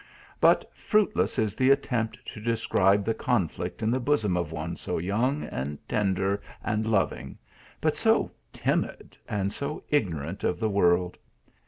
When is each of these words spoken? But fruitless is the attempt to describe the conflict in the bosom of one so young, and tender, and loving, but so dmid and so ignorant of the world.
But 0.39 0.75
fruitless 0.75 1.37
is 1.37 1.55
the 1.55 1.69
attempt 1.69 2.17
to 2.33 2.41
describe 2.41 3.05
the 3.05 3.13
conflict 3.13 3.83
in 3.83 3.91
the 3.91 3.99
bosom 3.99 4.35
of 4.35 4.51
one 4.51 4.75
so 4.75 4.97
young, 4.97 5.43
and 5.43 5.77
tender, 5.87 6.41
and 6.63 6.87
loving, 6.87 7.37
but 7.79 7.95
so 7.95 8.31
dmid 8.51 9.15
and 9.29 9.53
so 9.53 9.83
ignorant 9.91 10.43
of 10.43 10.59
the 10.59 10.69
world. 10.71 11.17